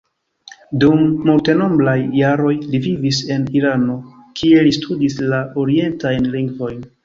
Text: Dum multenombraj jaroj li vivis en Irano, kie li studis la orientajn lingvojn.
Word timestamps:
Dum 0.83 1.03
multenombraj 1.29 1.93
jaroj 2.21 2.55
li 2.73 2.81
vivis 2.87 3.21
en 3.37 3.47
Irano, 3.61 4.01
kie 4.41 4.67
li 4.69 4.75
studis 4.81 5.23
la 5.35 5.47
orientajn 5.67 6.31
lingvojn. 6.39 6.87